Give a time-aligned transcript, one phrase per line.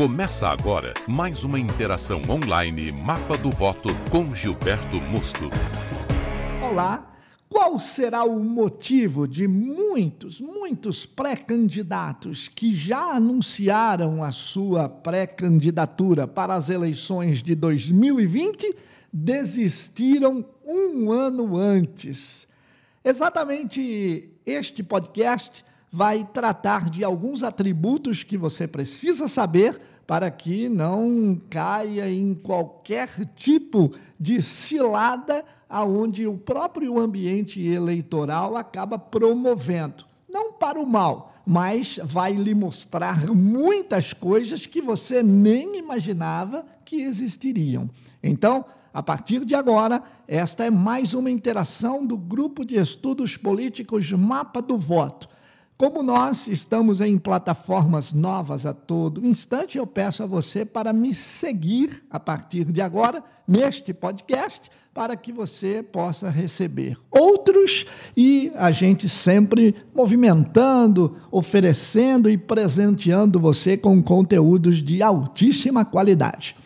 [0.00, 5.50] Começa agora mais uma interação online Mapa do Voto com Gilberto Musto.
[6.62, 7.14] Olá,
[7.50, 16.54] qual será o motivo de muitos, muitos pré-candidatos que já anunciaram a sua pré-candidatura para
[16.54, 18.74] as eleições de 2020
[19.12, 22.48] desistiram um ano antes?
[23.04, 31.40] Exatamente este podcast vai tratar de alguns atributos que você precisa saber para que não
[31.48, 40.04] caia em qualquer tipo de cilada aonde o próprio ambiente eleitoral acaba promovendo.
[40.28, 47.02] Não para o mal, mas vai lhe mostrar muitas coisas que você nem imaginava que
[47.02, 47.88] existiriam.
[48.22, 54.12] Então, a partir de agora, esta é mais uma interação do grupo de estudos políticos
[54.12, 55.28] Mapa do Voto.
[55.80, 61.14] Como nós estamos em plataformas novas a todo instante, eu peço a você para me
[61.14, 68.70] seguir a partir de agora neste podcast, para que você possa receber outros e a
[68.70, 76.56] gente sempre movimentando, oferecendo e presenteando você com conteúdos de altíssima qualidade.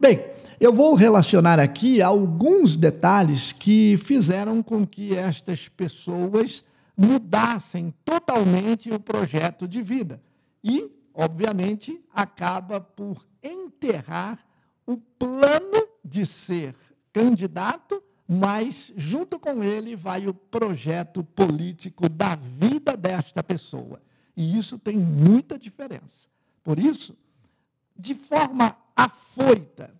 [0.00, 0.22] Bem,
[0.60, 6.62] eu vou relacionar aqui alguns detalhes que fizeram com que estas pessoas
[6.96, 10.22] mudassem totalmente o projeto de vida.
[10.62, 14.44] E, obviamente, acaba por enterrar
[14.86, 16.74] o plano de ser
[17.12, 24.00] candidato, mas junto com ele vai o projeto político da vida desta pessoa.
[24.36, 26.28] E isso tem muita diferença.
[26.62, 27.16] Por isso,
[27.96, 29.94] de forma afoita,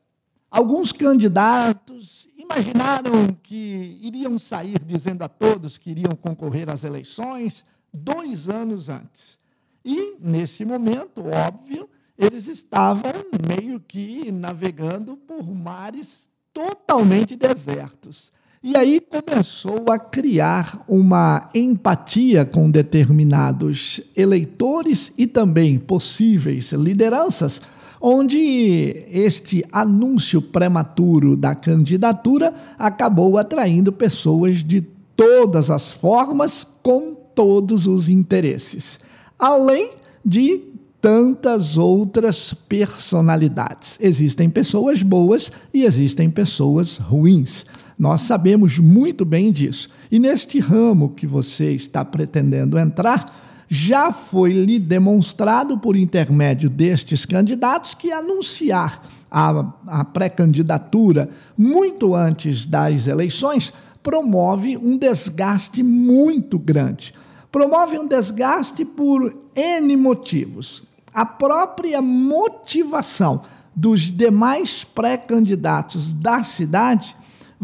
[0.55, 8.49] alguns candidatos imaginaram que iriam sair dizendo a todos que iriam concorrer às eleições dois
[8.49, 9.37] anos antes.
[9.85, 13.13] E, nesse momento, óbvio, eles estavam
[13.49, 18.33] meio que navegando por mares totalmente desertos.
[18.63, 27.61] E aí começou a criar uma empatia com determinados eleitores e também possíveis lideranças
[28.07, 34.83] onde este anúncio prematuro da candidatura acabou atraindo pessoas de
[35.17, 39.01] todas as formas, com todos os interesses,
[39.39, 39.93] além
[40.23, 40.61] de
[41.01, 43.97] tantas outras personalidades.
[44.03, 47.65] Existem pessoas boas e existem pessoas ruins.
[47.99, 49.89] Nós sabemos muito bem disso.
[50.11, 57.27] E neste ramo que você está pretendendo entrar, já foi lhe demonstrado por intermédio destes
[57.27, 67.13] candidatos que anunciar a, a pré-candidatura muito antes das eleições promove um desgaste muito grande.
[67.51, 70.85] Promove um desgaste por N motivos.
[71.13, 73.43] A própria motivação
[73.75, 77.17] dos demais pré-candidatos da cidade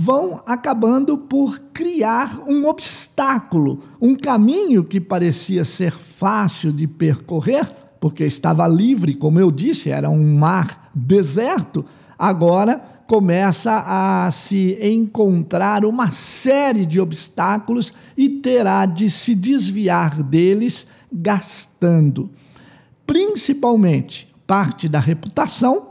[0.03, 8.25] vão acabando por criar um obstáculo, um caminho que parecia ser fácil de percorrer, porque
[8.25, 11.85] estava livre, como eu disse, era um mar deserto,
[12.19, 20.87] agora começa a se encontrar uma série de obstáculos e terá de se desviar deles
[21.13, 22.31] gastando.
[23.07, 25.90] Principalmente parte da reputação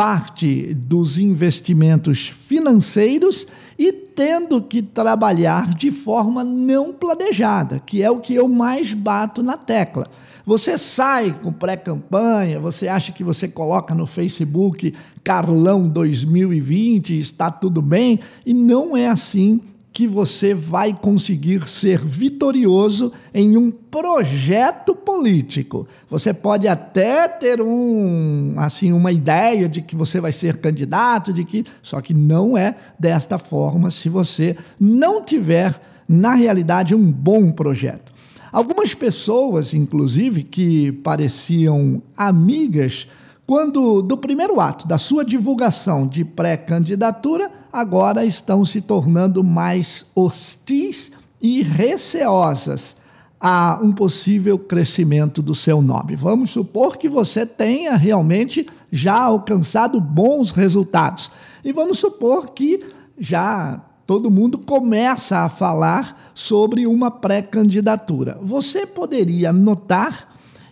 [0.00, 3.46] parte dos investimentos financeiros
[3.78, 9.42] e tendo que trabalhar de forma não planejada, que é o que eu mais bato
[9.42, 10.08] na tecla.
[10.46, 17.82] Você sai com pré-campanha, você acha que você coloca no Facebook Carlão 2020 está tudo
[17.82, 19.60] bem, e não é assim
[19.92, 25.86] que você vai conseguir ser vitorioso em um projeto político.
[26.08, 31.44] Você pode até ter um, assim, uma ideia de que você vai ser candidato, de
[31.44, 37.50] que só que não é desta forma se você não tiver na realidade um bom
[37.50, 38.12] projeto.
[38.52, 43.06] Algumas pessoas, inclusive, que pareciam amigas
[43.50, 51.10] quando do primeiro ato da sua divulgação de pré-candidatura, agora estão se tornando mais hostis
[51.42, 52.94] e receosas
[53.40, 56.14] a um possível crescimento do seu nome.
[56.14, 61.32] Vamos supor que você tenha realmente já alcançado bons resultados.
[61.64, 62.84] E vamos supor que
[63.18, 68.38] já todo mundo começa a falar sobre uma pré-candidatura.
[68.40, 70.29] Você poderia notar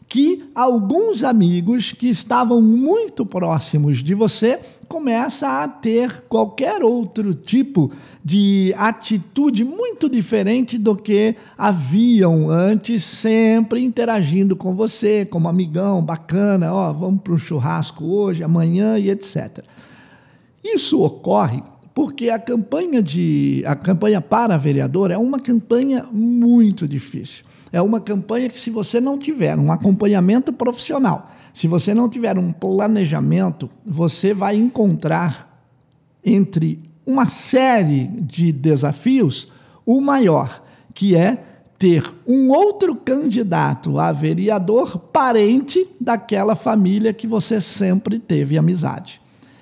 [0.09, 4.59] que alguns amigos que estavam muito próximos de você
[4.89, 7.93] começam a ter qualquer outro tipo
[8.25, 16.73] de atitude muito diferente do que haviam antes, sempre interagindo com você, como amigão, bacana,
[16.73, 19.63] ó, vamos para um churrasco hoje, amanhã e etc.
[20.65, 21.63] Isso ocorre
[21.95, 27.45] porque a campanha de a campanha para vereador é uma campanha muito difícil.
[27.73, 32.39] É uma campanha que, se você não tiver um acompanhamento profissional, se você não tiver
[32.39, 35.63] um planejamento, você vai encontrar
[36.25, 39.49] entre uma série de desafios
[39.85, 40.63] o maior,
[40.93, 41.45] que é
[41.79, 49.21] ter um outro candidato a vereador parente daquela família que você sempre teve amizade.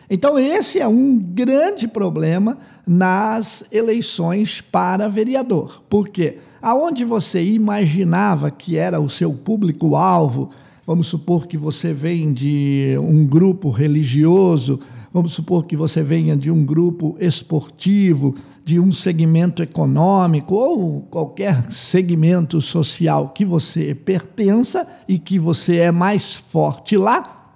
[0.08, 5.82] Então, esse é um grande problema nas eleições para vereador.
[5.88, 6.38] Por quê?
[6.66, 10.50] Aonde você imaginava que era o seu público-alvo,
[10.84, 14.80] vamos supor que você vem de um grupo religioso,
[15.14, 18.34] vamos supor que você venha de um grupo esportivo,
[18.64, 25.92] de um segmento econômico ou qualquer segmento social que você pertença e que você é
[25.92, 27.54] mais forte lá,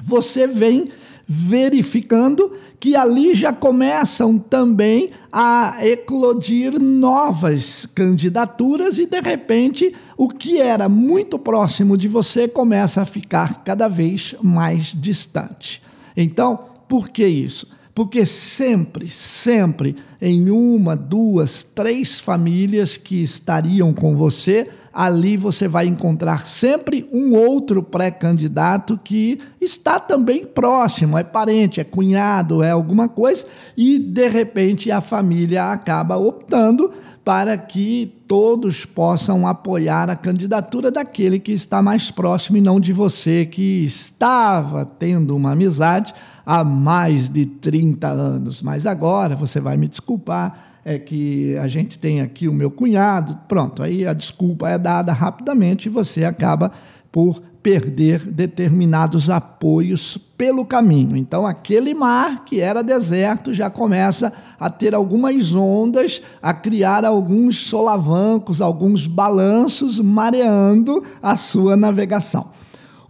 [0.00, 0.84] você vem
[1.26, 10.60] verificando que ali já começam também a eclodir novas candidaturas e, de repente, o que
[10.60, 15.82] era muito próximo de você começa a ficar cada vez mais distante.
[16.16, 17.68] Então, por que isso?
[17.94, 25.86] Porque sempre, sempre, em uma, duas, três famílias que estariam com você, ali você vai
[25.86, 33.08] encontrar sempre um outro pré-candidato que está também próximo, é parente, é cunhado, é alguma
[33.08, 33.44] coisa,
[33.76, 36.92] e de repente a família acaba optando
[37.24, 42.92] para que todos possam apoiar a candidatura daquele que está mais próximo e não de
[42.92, 46.14] você que estava tendo uma amizade
[46.44, 48.62] há mais de 30 anos.
[48.62, 53.38] Mas agora você vai me desculpar é que a gente tem aqui o meu cunhado,
[53.48, 56.70] pronto, aí a desculpa é dada rapidamente e você acaba
[57.10, 61.16] por perder determinados apoios pelo caminho.
[61.16, 64.30] Então, aquele mar que era deserto já começa
[64.60, 72.50] a ter algumas ondas, a criar alguns solavancos, alguns balanços, mareando a sua navegação.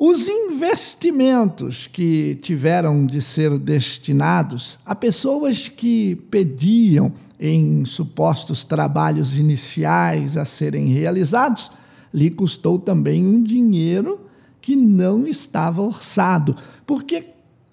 [0.06, 7.10] Os investimentos que tiveram de ser destinados a pessoas que pediam
[7.40, 11.72] em supostos trabalhos iniciais a serem realizados,
[12.12, 14.20] lhe custou também um dinheiro
[14.60, 16.54] que não estava orçado.
[16.86, 17.24] Porque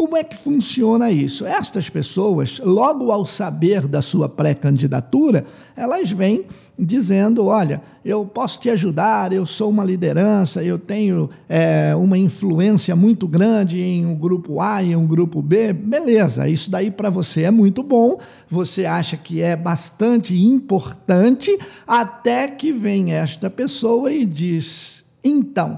[0.02, 1.46] como é que funciona isso?
[1.46, 5.46] Estas pessoas, logo ao saber da sua pré-candidatura,
[5.78, 6.46] elas vêm
[6.78, 12.96] dizendo: olha, eu posso te ajudar, eu sou uma liderança, eu tenho é, uma influência
[12.96, 15.72] muito grande em um grupo A e um grupo B.
[15.72, 18.18] Beleza, isso daí para você é muito bom,
[18.50, 21.56] você acha que é bastante importante,
[21.86, 25.78] até que vem esta pessoa e diz: então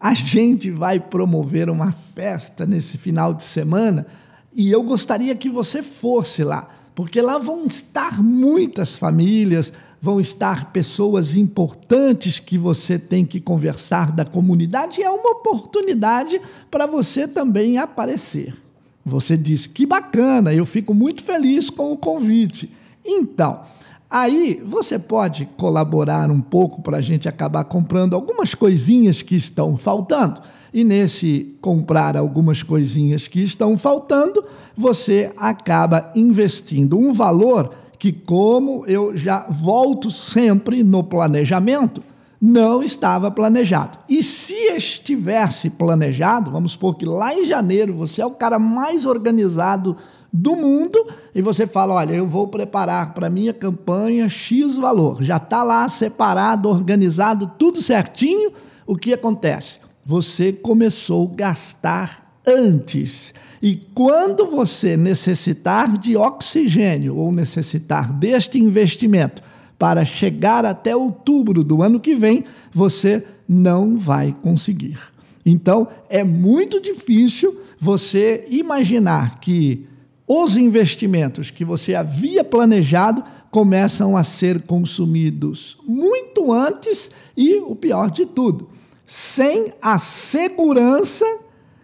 [0.00, 4.06] a gente vai promover uma festa nesse final de semana
[4.52, 10.72] e eu gostaria que você fosse lá, porque lá vão estar muitas famílias, vão estar
[10.72, 17.28] pessoas importantes que você tem que conversar da comunidade e é uma oportunidade para você
[17.28, 18.56] também aparecer.
[19.04, 22.70] Você diz: que bacana, eu fico muito feliz com o convite.
[23.04, 23.62] Então,
[24.10, 29.76] Aí você pode colaborar um pouco para a gente acabar comprando algumas coisinhas que estão
[29.76, 30.40] faltando.
[30.74, 34.44] E nesse comprar algumas coisinhas que estão faltando,
[34.76, 42.02] você acaba investindo um valor que, como eu já volto sempre no planejamento,
[42.40, 43.98] não estava planejado.
[44.08, 49.04] E se estivesse planejado, vamos supor que lá em janeiro você é o cara mais
[49.04, 49.96] organizado
[50.32, 55.22] do mundo e você fala: olha, eu vou preparar para minha campanha X valor.
[55.22, 58.52] Já está lá separado, organizado, tudo certinho.
[58.86, 59.78] O que acontece?
[60.04, 63.34] Você começou a gastar antes.
[63.62, 69.42] E quando você necessitar de oxigênio ou necessitar deste investimento
[69.78, 74.98] para chegar até outubro do ano que vem, você não vai conseguir.
[75.44, 79.86] Então, é muito difícil você imaginar que
[80.32, 88.12] os investimentos que você havia planejado começam a ser consumidos muito antes e, o pior
[88.12, 88.70] de tudo,
[89.04, 91.24] sem a segurança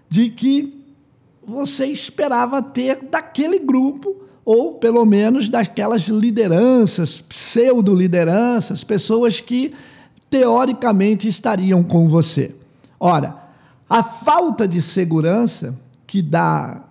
[0.09, 0.81] de que
[1.45, 9.75] você esperava ter daquele grupo ou pelo menos daquelas lideranças, pseudo-lideranças, pessoas que
[10.31, 12.55] teoricamente estariam com você.
[13.01, 13.37] Ora,
[13.91, 15.77] a falta de segurança
[16.07, 16.86] que dá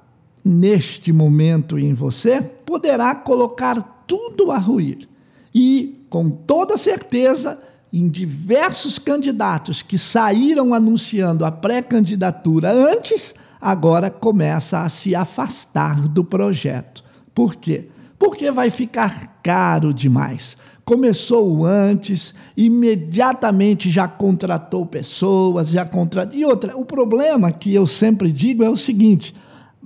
[0.45, 5.09] neste momento em você poderá colocar tudo a ruir.
[5.53, 7.59] E, com toda certeza,
[7.91, 16.23] em diversos candidatos que saíram anunciando a pré-candidatura antes, agora começa a se afastar do
[16.23, 17.03] projeto.
[17.33, 17.87] Por quê?
[18.19, 20.57] Porque vai ficar caro demais.
[20.83, 26.37] Começou antes, imediatamente já contratou pessoas, já contratou.
[26.37, 29.33] E outra, o problema que eu sempre digo é o seguinte: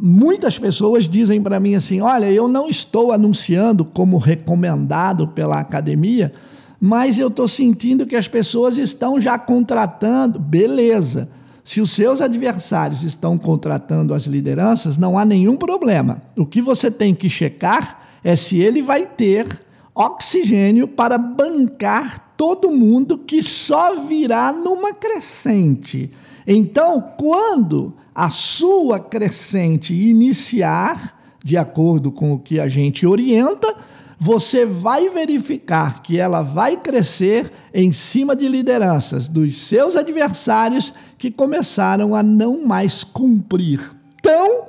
[0.02, 6.34] Muitas pessoas dizem para mim assim: olha, eu não estou anunciando como recomendado pela academia,
[6.80, 10.40] mas eu estou sentindo que as pessoas estão já contratando.
[10.40, 11.30] Beleza.
[11.66, 16.22] Se os seus adversários estão contratando as lideranças, não há nenhum problema.
[16.38, 19.46] O que você tem que checar é se ele vai ter
[19.94, 26.10] oxigênio para bancar todo mundo que só virá numa crescente.
[26.48, 33.74] Então, quando a sua crescente iniciar, de acordo com o que a gente orienta,
[34.20, 41.32] você vai verificar que ela vai crescer em cima de lideranças dos seus adversários que
[41.32, 43.80] começaram a não mais cumprir
[44.22, 44.68] tão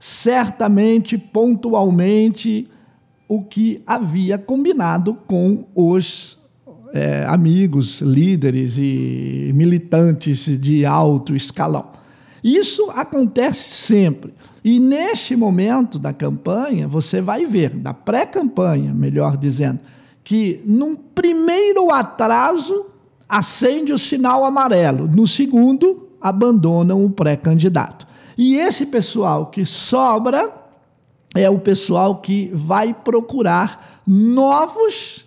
[0.00, 2.66] certamente, pontualmente,
[3.28, 6.38] o que havia combinado com os
[6.94, 11.95] é, amigos, líderes e militantes de alto escalão.
[12.46, 14.32] Isso acontece sempre.
[14.62, 19.80] E neste momento da campanha, você vai ver, da pré-campanha, melhor dizendo,
[20.22, 22.86] que num primeiro atraso
[23.28, 28.06] acende o sinal amarelo, no segundo abandonam o pré-candidato.
[28.38, 30.52] E esse pessoal que sobra
[31.34, 35.24] é o pessoal que vai procurar novos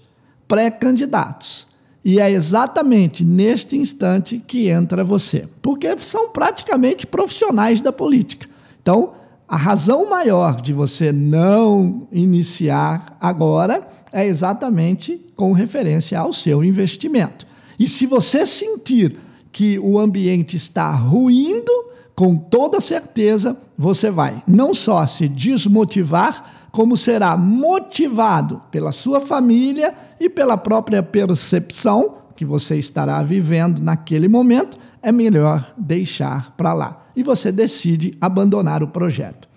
[0.47, 1.67] pré-candidatos.
[2.03, 8.47] E é exatamente neste instante que entra você, porque são praticamente profissionais da política.
[8.81, 9.13] Então,
[9.47, 17.45] a razão maior de você não iniciar agora é exatamente com referência ao seu investimento.
[17.77, 19.17] E se você sentir
[19.51, 21.71] que o ambiente está ruindo,
[22.15, 29.95] com toda certeza você vai não só se desmotivar, como será motivado pela sua família
[30.19, 37.05] e pela própria percepção que você estará vivendo naquele momento, é melhor deixar para lá.
[37.15, 39.49] E você decide abandonar o projeto.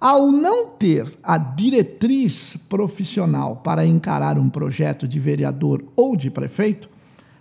[0.00, 6.88] Ao não ter a diretriz profissional para encarar um projeto de vereador ou de prefeito,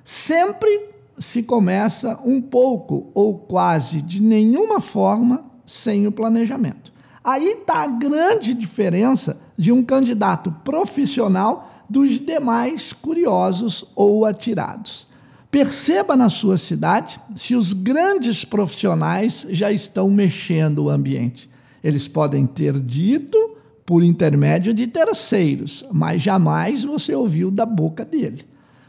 [0.04, 6.91] sempre se começa um pouco ou quase de nenhuma forma sem o planejamento.
[7.24, 15.08] Aí está a grande diferença de um candidato profissional dos demais curiosos ou atirados.
[15.52, 21.50] Perceba na sua cidade se os grandes profissionais já estão mexendo o ambiente.
[21.84, 23.38] Eles podem ter dito
[23.86, 28.46] por intermédio de terceiros, mas jamais você ouviu da boca dele.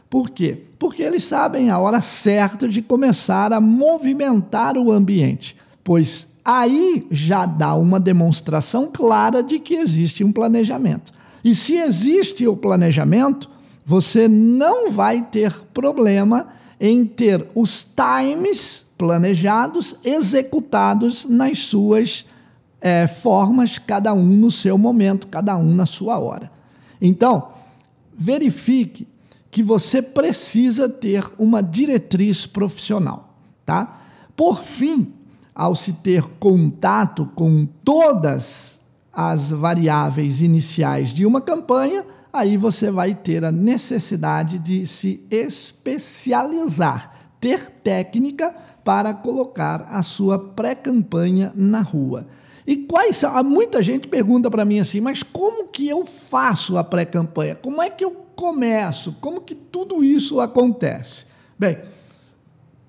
[0.09, 0.63] Por quê?
[0.79, 7.45] Porque eles sabem a hora certa de começar a movimentar o ambiente, pois aí já
[7.45, 11.11] dá uma demonstração clara de que existe um planejamento.
[11.43, 13.49] E se existe o planejamento,
[13.85, 16.47] você não vai ter problema
[16.79, 22.25] em ter os times planejados executados nas suas
[22.81, 26.51] é, formas, cada um no seu momento, cada um na sua hora.
[27.01, 27.49] Então,
[28.13, 29.07] verifique
[29.49, 34.01] que você precisa ter uma diretriz profissional, tá?
[34.35, 35.12] Por fim,
[35.55, 38.79] ao se ter contato com todas
[39.11, 47.13] as variáveis iniciais de uma campanha, aí você vai ter a necessidade de se especializar,
[47.39, 52.25] ter técnica para colocar a sua pré-campanha na rua.
[52.65, 53.43] E quais são?
[53.43, 57.55] Muita gente pergunta para mim assim, mas como que eu faço a pré-campanha?
[57.55, 59.15] Como é que eu começo?
[59.21, 61.25] Como que tudo isso acontece?
[61.59, 61.77] Bem,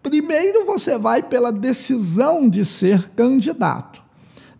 [0.05, 4.03] Primeiro você vai pela decisão de ser candidato.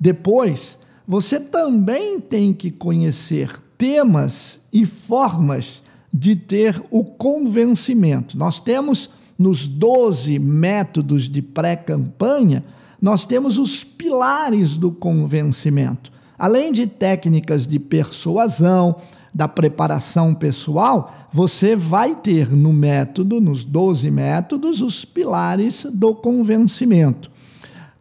[0.01, 8.39] Depois, você também tem que conhecer temas e formas de ter o convencimento.
[8.39, 12.65] Nós temos nos 12 métodos de pré-campanha,
[13.01, 16.11] nós temos os pilares do convencimento.
[16.39, 18.97] Além de técnicas de persuasão,
[19.35, 27.31] da preparação pessoal, você vai ter no método, nos 12 métodos, os pilares do convencimento.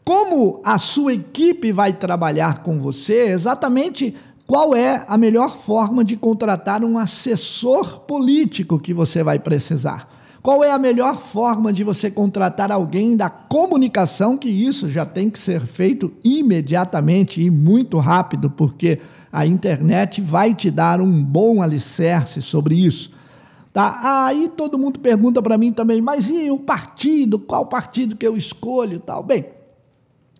[0.05, 4.13] Como a sua equipe vai trabalhar com você, exatamente
[4.45, 10.07] qual é a melhor forma de contratar um assessor político que você vai precisar.
[10.43, 14.38] Qual é a melhor forma de você contratar alguém da comunicação?
[14.38, 19.00] Que isso já tem que ser feito imediatamente e muito rápido, porque
[19.31, 23.09] a internet vai te dar um bom alicerce sobre isso.
[23.71, 24.25] Tá?
[24.25, 27.39] Aí todo mundo pergunta para mim também, mas e o partido?
[27.39, 29.00] Qual partido que eu escolho?
[29.00, 29.23] Tal.
[29.23, 29.45] Bem,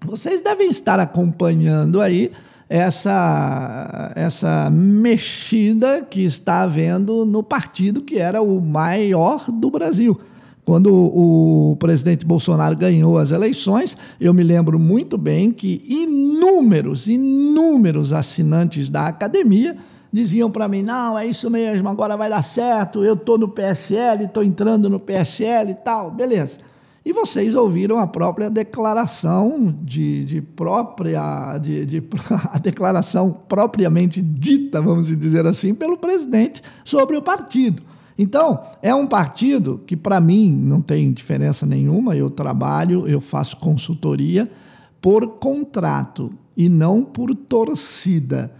[0.06, 2.30] vocês devem estar acompanhando aí
[2.76, 10.20] essa, essa mexida que está havendo no partido que era o maior do Brasil.
[10.66, 18.12] Quando o presidente Bolsonaro ganhou as eleições, eu me lembro muito bem que inúmeros, inúmeros
[18.12, 19.78] assinantes da academia
[20.12, 24.24] diziam para mim: não, é isso mesmo, agora vai dar certo, eu estou no PSL,
[24.24, 26.10] estou entrando no PSL e tal.
[26.10, 26.73] Beleza.
[27.06, 32.04] E vocês ouviram a própria declaração de, de própria, de, de,
[32.50, 37.84] a declaração propriamente dita, vamos dizer assim, pelo presidente sobre o partido.
[38.18, 42.16] Então, é um partido que, para mim, não tem diferença nenhuma.
[42.16, 44.50] Eu trabalho, eu faço consultoria
[45.02, 48.54] por contrato e não por torcida.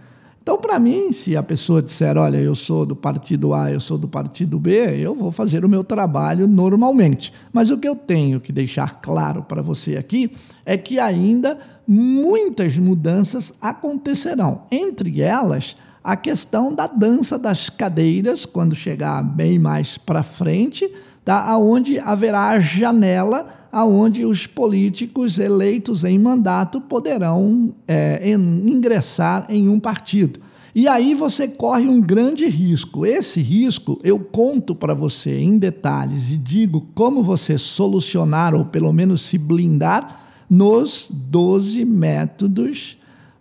[0.44, 3.96] Então, para mim, se a pessoa disser, olha, eu sou do partido A, eu sou
[3.96, 7.32] do partido B, eu vou fazer o meu trabalho normalmente.
[7.50, 10.30] Mas o que eu tenho que deixar claro para você aqui
[10.66, 11.58] é que ainda
[11.88, 14.66] muitas mudanças acontecerão.
[14.70, 20.92] Entre elas, a questão da dança das cadeiras, quando chegar bem mais para frente,
[21.24, 21.40] tá?
[21.40, 29.80] aonde haverá a janela aonde os políticos eleitos em mandato poderão é, ingressar em um
[29.80, 30.38] partido.
[30.72, 33.06] E aí você corre um grande risco.
[33.06, 38.92] Esse risco eu conto para você em detalhes e digo como você solucionar ou pelo
[38.92, 42.98] menos se blindar nos 12 métodos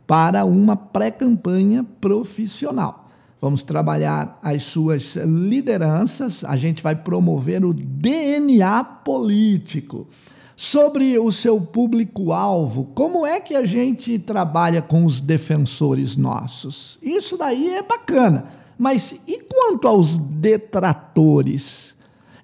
[0.08, 3.03] para uma pré-campanha profissional.
[3.44, 10.08] Vamos trabalhar as suas lideranças, a gente vai promover o DNA político.
[10.56, 16.98] Sobre o seu público-alvo, como é que a gente trabalha com os defensores nossos?
[17.02, 18.46] Isso daí é bacana,
[18.78, 21.98] mas e quanto aos detratores?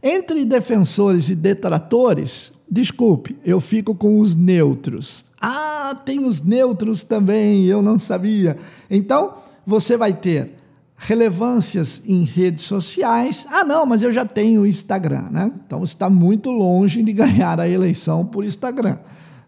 [0.03, 5.23] Entre defensores e detratores, desculpe, eu fico com os neutros.
[5.39, 8.57] Ah, tem os neutros também, eu não sabia.
[8.91, 10.58] Então, você vai ter
[10.99, 13.47] relevâncias em redes sociais.
[13.49, 15.51] Ah, não, mas eu já tenho Instagram, né?
[15.65, 18.97] Então está muito longe de ganhar a eleição por Instagram.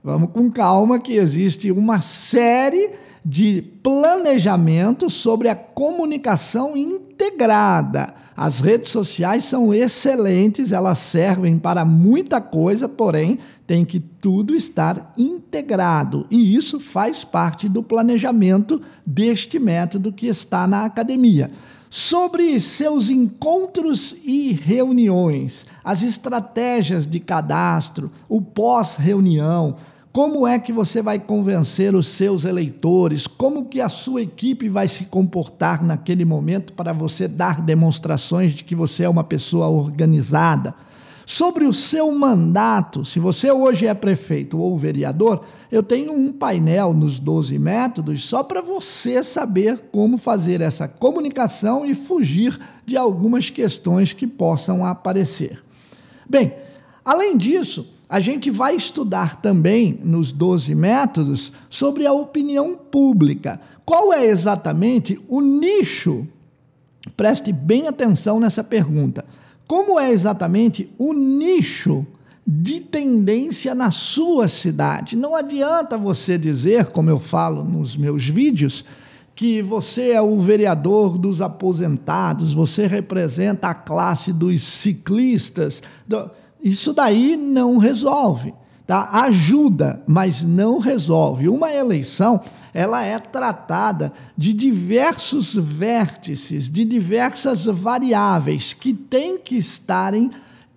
[0.03, 2.91] Vamos com calma que existe uma série
[3.23, 8.13] de planejamento sobre a comunicação integrada.
[8.35, 15.13] As redes sociais são excelentes, elas servem para muita coisa, porém tem que tudo estar
[15.15, 16.25] integrado.
[16.31, 21.47] E isso faz parte do planejamento deste método que está na academia.
[21.93, 29.75] Sobre seus encontros e reuniões, as estratégias de cadastro, o pós-reunião,
[30.11, 33.27] como é que você vai convencer os seus eleitores?
[33.27, 38.63] Como que a sua equipe vai se comportar naquele momento para você dar demonstrações de
[38.65, 40.75] que você é uma pessoa organizada?
[41.25, 46.93] Sobre o seu mandato, se você hoje é prefeito ou vereador, eu tenho um painel
[46.93, 53.49] nos 12 métodos só para você saber como fazer essa comunicação e fugir de algumas
[53.49, 55.63] questões que possam aparecer.
[56.29, 56.53] Bem,
[57.05, 63.57] além disso, a gente vai estudar também nos 12 métodos sobre a opinião pública.
[63.85, 66.27] Qual é exatamente o nicho?
[67.15, 69.23] Preste bem atenção nessa pergunta.
[69.65, 72.05] Como é exatamente o nicho
[72.45, 75.15] de tendência na sua cidade?
[75.15, 78.83] Não adianta você dizer, como eu falo nos meus vídeos,
[79.33, 85.81] que você é o vereador dos aposentados, você representa a classe dos ciclistas.
[86.05, 86.29] Do
[86.61, 88.53] isso daí não resolve.
[88.85, 89.09] Tá?
[89.23, 91.47] Ajuda, mas não resolve.
[91.47, 92.41] Uma eleição
[92.73, 100.29] ela é tratada de diversos vértices, de diversas variáveis que têm que estarem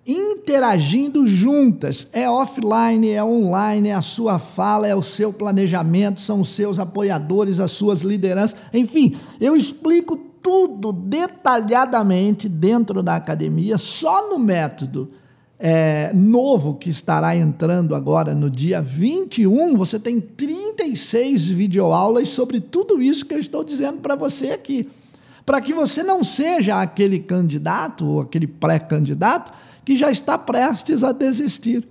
[0.07, 2.07] interagindo juntas.
[2.13, 6.79] É offline, é online, é a sua fala, é o seu planejamento, são os seus
[6.79, 8.55] apoiadores, as suas lideranças.
[8.73, 15.11] Enfim, eu explico tudo detalhadamente dentro da academia, só no método
[15.59, 23.01] é, novo que estará entrando agora no dia 21, você tem 36 videoaulas sobre tudo
[23.01, 24.89] isso que eu estou dizendo para você aqui.
[25.45, 29.53] Para que você não seja aquele candidato ou aquele pré-candidato
[29.85, 31.87] que já está prestes a desistir.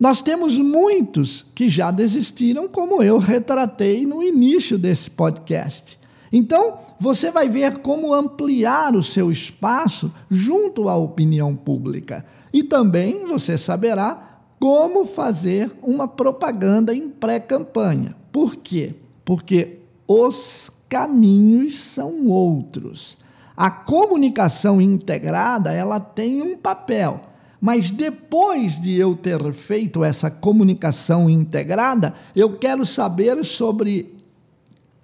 [0.00, 5.98] Nós temos muitos que já desistiram, como eu retratei no início desse podcast.
[6.32, 12.24] Então, você vai ver como ampliar o seu espaço junto à opinião pública.
[12.52, 18.16] E também você saberá como fazer uma propaganda em pré-campanha.
[18.32, 18.94] Por quê?
[19.24, 23.16] Porque os caminhos são outros.
[23.56, 27.20] A comunicação integrada, ela tem um papel,
[27.60, 34.16] mas depois de eu ter feito essa comunicação integrada, eu quero saber sobre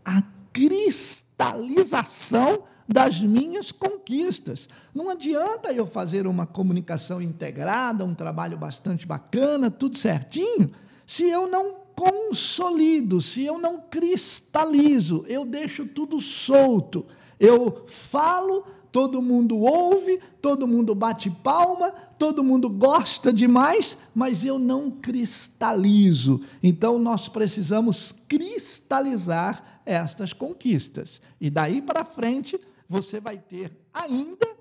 [0.05, 4.69] a cristalização das minhas conquistas.
[4.95, 10.71] Não adianta eu fazer uma comunicação integrada, um trabalho bastante bacana, tudo certinho,
[11.07, 17.07] se eu não consolido, se eu não cristalizo, eu deixo tudo solto.
[17.39, 24.59] Eu falo, todo mundo ouve, todo mundo bate palma, todo mundo gosta demais, mas eu
[24.59, 26.41] não cristalizo.
[26.63, 31.21] Então nós precisamos cristalizar estas conquistas.
[31.41, 32.59] E daí para frente,
[32.95, 34.57] você vai ter ainda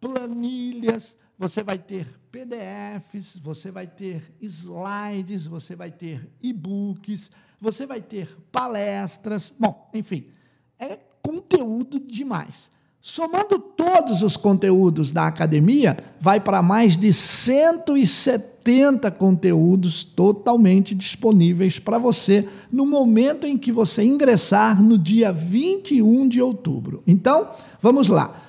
[0.00, 8.00] planilhas, você vai ter PDFs, você vai ter slides, você vai ter e-books, você vai
[8.00, 9.52] ter palestras.
[9.58, 10.30] Bom, enfim,
[10.78, 12.70] é conteúdo demais.
[13.04, 21.98] Somando todos os conteúdos da academia, vai para mais de 170 conteúdos totalmente disponíveis para
[21.98, 27.02] você no momento em que você ingressar no dia 21 de outubro.
[27.04, 28.40] Então, vamos lá.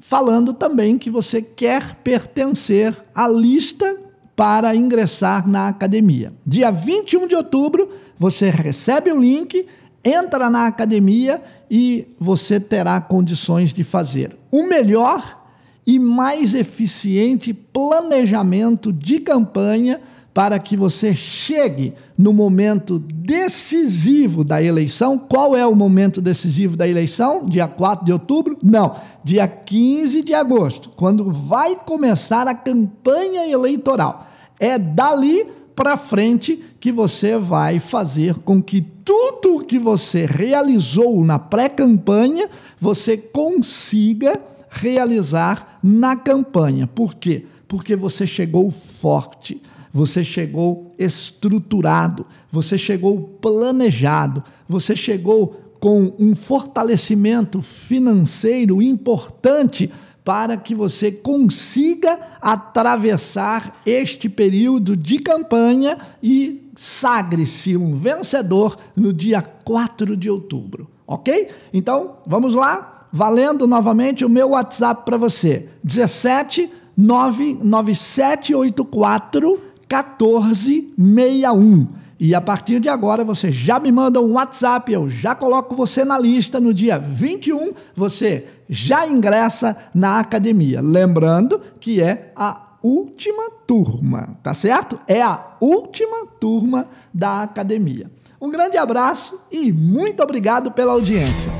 [0.00, 3.98] falando também que você quer pertencer à lista
[4.34, 6.32] para ingressar na academia.
[6.46, 9.66] Dia 21 de outubro, você recebe o link,
[10.02, 15.44] entra na academia e você terá condições de fazer o melhor
[15.86, 20.00] e mais eficiente planejamento de campanha
[20.34, 25.16] para que você chegue no momento decisivo da eleição.
[25.16, 27.46] Qual é o momento decisivo da eleição?
[27.46, 28.58] Dia 4 de outubro?
[28.60, 34.26] Não, dia 15 de agosto, quando vai começar a campanha eleitoral.
[34.58, 41.24] É dali para frente que você vai fazer com que tudo o que você realizou
[41.24, 42.48] na pré-campanha
[42.80, 46.88] você consiga realizar na campanha.
[46.88, 47.46] Por quê?
[47.68, 49.62] Porque você chegou forte
[49.94, 59.88] você chegou estruturado, você chegou planejado, você chegou com um fortalecimento financeiro importante
[60.24, 69.40] para que você consiga atravessar este período de campanha e sagre-se um vencedor no dia
[69.42, 71.50] 4 de outubro, ok?
[71.72, 81.86] Então, vamos lá, valendo novamente o meu WhatsApp para você: 17 99784 1461.
[82.18, 86.04] E a partir de agora você já me manda um WhatsApp, eu já coloco você
[86.04, 86.60] na lista.
[86.60, 90.80] No dia 21, você já ingressa na academia.
[90.80, 94.98] Lembrando que é a última turma, tá certo?
[95.06, 98.10] É a última turma da academia.
[98.40, 101.50] Um grande abraço e muito obrigado pela audiência.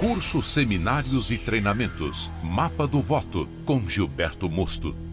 [0.00, 2.30] Cursos, seminários e treinamentos.
[2.42, 5.05] Mapa do Voto com Gilberto Mosto.